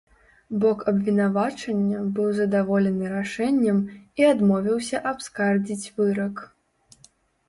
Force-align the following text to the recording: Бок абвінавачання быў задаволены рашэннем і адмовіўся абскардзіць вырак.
Бок 0.61 0.79
абвінавачання 0.91 1.99
быў 2.19 2.31
задаволены 2.37 3.11
рашэннем 3.11 3.77
і 4.21 4.25
адмовіўся 4.31 5.03
абскардзіць 5.11 5.91
вырак. 6.01 6.35